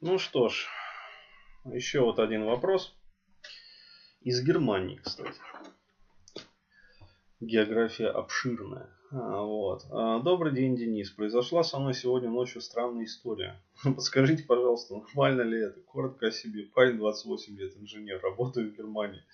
Ну 0.00 0.16
что 0.16 0.48
ж, 0.48 0.68
еще 1.64 2.02
вот 2.02 2.20
один 2.20 2.44
вопрос. 2.44 2.94
Из 4.20 4.40
Германии, 4.40 5.00
кстати. 5.02 5.40
География 7.40 8.06
обширная. 8.06 8.94
А, 9.10 9.42
вот. 9.42 9.84
А, 9.90 10.20
добрый 10.20 10.52
день, 10.52 10.76
Денис. 10.76 11.10
Произошла 11.10 11.64
со 11.64 11.80
мной 11.80 11.94
сегодня 11.94 12.30
ночью 12.30 12.60
странная 12.60 13.06
история. 13.06 13.60
Подскажите, 13.82 14.44
пожалуйста, 14.44 14.94
нормально 14.94 15.42
ли 15.42 15.58
это? 15.62 15.80
Коротко 15.80 16.28
о 16.28 16.30
себе. 16.30 16.62
Парень 16.62 16.98
28 16.98 17.56
лет, 17.56 17.76
инженер, 17.76 18.20
работает 18.22 18.72
в 18.72 18.76
Германии. 18.76 19.24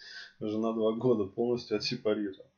Жена 0.41 0.73
2 0.73 0.93
года, 0.93 1.25
полностью 1.25 1.77
отсепарирована. 1.77 2.49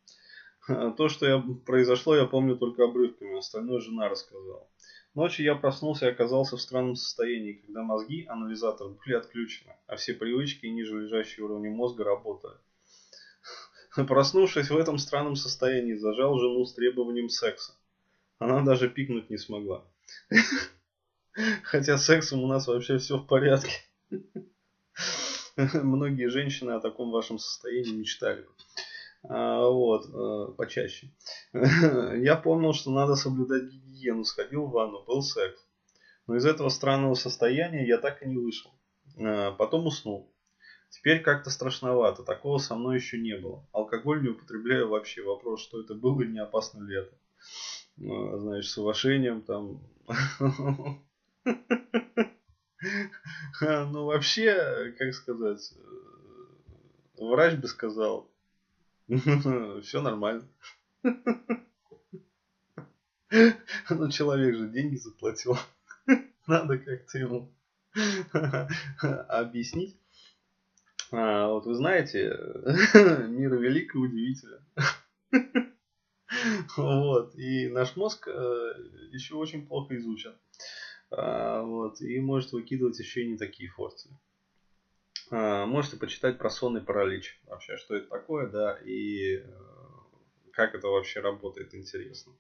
То, 0.97 1.09
что 1.09 1.27
я, 1.27 1.43
произошло, 1.65 2.15
я 2.15 2.25
помню 2.25 2.57
только 2.57 2.85
обрывками. 2.85 3.37
Остальное 3.37 3.81
жена 3.81 4.09
рассказала. 4.09 4.69
Ночью 5.17 5.47
я 5.47 5.55
проснулся 5.55 6.07
и 6.07 6.11
оказался 6.11 6.59
в 6.59 6.61
странном 6.61 6.95
состоянии, 6.95 7.55
когда 7.55 7.83
мозги, 7.83 8.27
анализатор, 8.27 8.89
были 8.89 9.15
отключены, 9.15 9.73
а 9.87 9.97
все 9.97 10.13
привычки 10.13 10.67
и 10.67 10.71
ниже 10.71 11.01
лежащие 11.01 11.47
уровни 11.47 11.71
мозга 11.71 12.05
работали. 12.05 12.59
Проснувшись 13.97 14.69
в 14.69 14.77
этом 14.77 14.99
странном 14.99 15.35
состоянии, 15.35 15.95
зажал 15.95 16.39
жену 16.39 16.67
с 16.67 16.75
требованием 16.75 17.31
секса. 17.31 17.73
Она 18.39 18.61
даже 18.61 18.91
пикнуть 18.91 19.31
не 19.31 19.39
смогла. 19.39 19.87
Хотя 21.63 21.97
сексом 21.97 22.45
у 22.45 22.47
нас 22.47 22.67
вообще 22.67 22.99
все 22.99 23.17
в 23.17 23.27
порядке. 23.27 23.73
Многие 25.57 26.29
женщины 26.29 26.73
о 26.73 26.81
таком 26.81 27.11
вашем 27.11 27.39
состоянии 27.39 27.97
мечтали. 27.97 28.45
А, 29.29 29.69
вот, 29.69 30.07
э, 30.07 30.53
почаще. 30.57 31.13
Я 31.53 32.37
помнил, 32.37 32.73
что 32.73 32.91
надо 32.91 33.17
соблюдать 33.17 33.65
гигиену, 33.65 34.25
сходил 34.25 34.67
в 34.67 34.71
ванну, 34.71 35.05
был 35.05 35.23
секс. 35.23 35.61
Но 36.27 36.37
из 36.37 36.47
этого 36.47 36.69
странного 36.69 37.15
состояния 37.15 37.87
я 37.87 37.99
так 37.99 38.23
и 38.23 38.27
не 38.27 38.37
вышел. 38.37 38.73
А, 39.19 39.53
потом 39.53 39.87
уснул. 39.87 40.33
Теперь 40.91 41.21
как-то 41.23 41.51
страшновато, 41.51 42.23
такого 42.23 42.59
со 42.59 42.75
мной 42.77 42.97
еще 42.97 43.19
не 43.19 43.37
было. 43.37 43.67
Алкоголь 43.73 44.23
не 44.23 44.29
употребляю 44.29 44.89
вообще. 44.89 45.23
Вопрос, 45.23 45.63
что 45.63 45.81
это 45.81 45.95
было 45.95 46.23
не 46.23 46.39
опасно 46.39 46.85
ли 46.85 46.97
это. 46.97 47.15
А, 47.99 48.39
знаешь, 48.39 48.71
с 48.71 48.79
уважением 48.79 49.43
там. 49.43 49.83
Ну 53.61 54.05
вообще, 54.05 54.95
как 54.99 55.15
сказать, 55.15 55.73
э, 55.77 57.23
врач 57.25 57.55
бы 57.55 57.67
сказал, 57.69 58.31
все 59.83 60.03
нормально. 60.03 60.49
Ну, 63.91 64.11
человек 64.11 64.57
же 64.57 64.69
деньги 64.69 64.97
заплатил. 64.97 65.57
Надо 66.47 66.79
как-то 66.79 67.19
ему 67.19 67.53
объяснить. 69.29 69.97
А, 71.13 71.49
вот 71.49 71.67
вы 71.67 71.75
знаете, 71.75 72.37
мир 73.29 73.55
велик 73.57 73.95
и 73.95 73.99
удивителен. 73.99 74.65
Вот. 76.77 77.35
И 77.37 77.69
наш 77.69 77.97
мозг 77.97 78.29
э, 78.29 78.73
еще 79.13 79.37
очень 79.37 79.67
плохо 79.67 79.97
изучен. 79.97 80.35
А, 81.11 81.63
вот. 81.63 82.01
И 82.01 82.21
может 82.21 82.53
выкидывать 82.53 82.99
еще 82.99 83.23
и 83.23 83.29
не 83.29 83.39
такие 83.39 83.71
форции. 83.71 84.11
А, 85.31 85.67
можете 85.67 85.97
почитать 85.97 86.39
про 86.39 86.51
сонный 86.51 86.81
паралич. 86.81 87.39
Вообще, 87.47 87.77
что 87.77 87.95
это 87.95 88.09
такое, 88.09 88.47
да, 88.47 88.77
и 88.85 89.37
э, 89.37 89.43
как 90.53 90.75
это 90.75 90.89
вообще 90.89 91.21
работает, 91.21 91.75
интересно. 91.75 92.33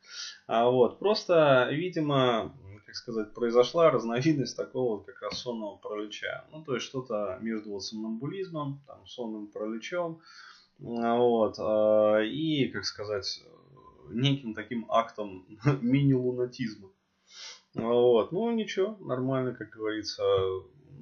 А 0.47 0.69
вот, 0.69 0.98
просто, 0.98 1.69
видимо, 1.70 2.55
как 2.84 2.95
сказать, 2.95 3.33
произошла 3.34 3.91
разновидность 3.91 4.56
такого 4.56 4.97
вот 4.97 5.05
как 5.05 5.20
раз 5.23 5.39
сонного 5.41 5.77
паралича. 5.77 6.45
Ну, 6.51 6.62
то 6.62 6.75
есть 6.75 6.87
что-то 6.87 7.37
между 7.41 7.70
вот 7.70 7.83
сомнамбулизмом, 7.83 8.81
там, 8.87 9.06
сонным 9.06 9.48
параличом, 9.48 10.19
а, 10.81 11.17
вот, 11.19 11.56
а, 11.59 12.21
и, 12.21 12.69
как 12.69 12.84
сказать, 12.84 13.43
неким 14.09 14.55
таким 14.55 14.87
актом 14.89 15.44
мини-лунатизма. 15.81 16.91
Вот, 17.76 18.32
ну 18.32 18.50
ничего, 18.53 18.97
нормально, 19.00 19.54
как 19.54 19.69
говорится, 19.69 20.22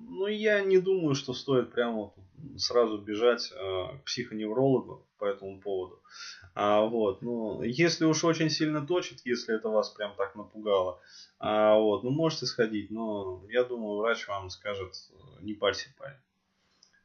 ну, 0.09 0.27
я 0.27 0.65
не 0.65 0.79
думаю, 0.79 1.15
что 1.15 1.33
стоит 1.33 1.71
прямо 1.71 2.13
сразу 2.57 2.99
бежать 2.99 3.53
э, 3.53 3.99
к 3.99 4.05
психоневрологу 4.05 5.07
по 5.19 5.25
этому 5.25 5.61
поводу. 5.61 6.01
А, 6.55 6.83
вот, 6.83 7.23
ну, 7.23 7.63
если 7.63 8.05
уж 8.05 8.25
очень 8.25 8.51
сильно 8.51 8.85
точит, 8.85 9.21
если 9.25 9.55
это 9.55 9.69
вас 9.69 9.91
прям 9.91 10.15
так 10.17 10.35
напугало, 10.35 11.01
а, 11.39 11.79
вот, 11.79 12.03
ну, 12.03 12.11
можете 12.11 12.47
сходить, 12.47 12.91
но 12.91 13.45
я 13.49 13.63
думаю, 13.63 13.99
врач 13.99 14.27
вам 14.27 14.51
скажет, 14.51 14.95
не 15.41 15.55
парься, 15.55 15.89
парень. 15.97 16.19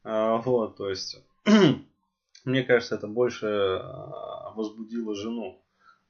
А, 0.03 0.37
вот, 0.37 0.77
то 0.77 0.89
есть, 0.89 1.23
мне 2.45 2.63
кажется, 2.63 2.95
это 2.95 3.07
больше 3.07 3.47
а, 3.47 4.51
возбудило 4.55 5.15
жену. 5.15 5.61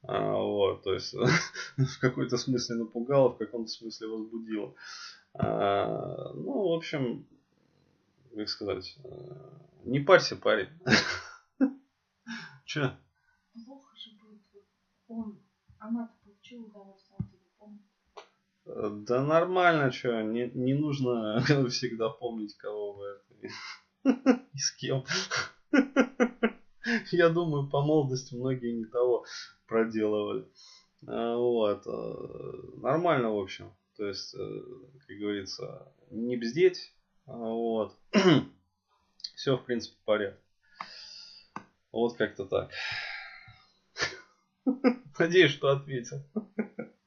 А, 0.04 0.34
вот, 0.34 0.84
то 0.84 0.94
есть, 0.94 1.14
в 1.78 2.00
какой-то 2.00 2.38
смысле 2.38 2.78
напугало, 2.78 3.30
в 3.30 3.38
каком-то 3.38 3.70
смысле 3.70 4.08
возбудило. 4.08 4.74
А, 5.34 6.32
ну, 6.34 6.70
в 6.70 6.74
общем, 6.74 7.28
как 8.36 8.50
сказать, 8.50 8.98
э, 9.04 9.10
не 9.86 10.00
парься, 10.00 10.36
парень. 10.36 10.70
Че? 12.66 12.98
Плохо 13.66 13.96
же 13.98 14.12
будет. 14.22 14.42
Он, 15.08 15.40
она 15.80 16.14
получила 16.24 16.66
удовольствие, 16.66 17.20
э, 18.66 18.90
Да 19.06 19.24
нормально, 19.24 19.92
что, 19.92 20.22
не, 20.22 20.50
не 20.54 20.76
нужно 20.76 21.42
всегда 21.70 22.10
помнить, 22.10 22.56
кого 22.56 22.94
вы 22.94 23.06
это 23.08 23.34
и 24.54 24.58
с 24.58 24.72
кем. 24.72 25.04
Я 27.12 27.30
думаю, 27.30 27.70
по 27.70 27.82
молодости 27.82 28.34
многие 28.34 28.72
не 28.72 28.86
того 28.86 29.26
проделывали. 29.70 30.46
А, 31.08 31.38
вот. 31.38 31.88
Э, 31.88 32.82
нормально, 32.82 33.32
в 33.32 33.38
общем. 33.38 33.74
То 33.96 34.08
есть, 34.08 34.36
э, 34.36 34.62
как 35.08 35.18
говорится, 35.18 35.94
не 36.10 36.36
бздеть. 36.36 36.94
Вот. 37.26 37.96
Все, 39.36 39.56
в 39.56 39.64
принципе, 39.64 39.96
в 40.02 40.06
порядке. 40.06 40.42
Вот 41.92 42.18
как-то 42.18 42.46
так. 42.46 42.72
Надеюсь, 45.20 45.52
что 45.52 45.70
ответил. 45.70 46.22